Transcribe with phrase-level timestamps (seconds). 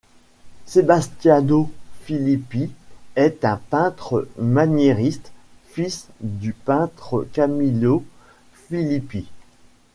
[0.65, 1.71] Sebastiano
[2.03, 2.71] Filippi
[3.15, 5.31] est un peintre maniériste,
[5.69, 8.03] fils du peintre Camillo
[8.67, 9.27] Filippi.